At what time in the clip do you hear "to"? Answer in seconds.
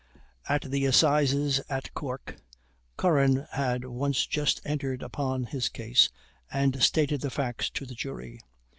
7.69-7.85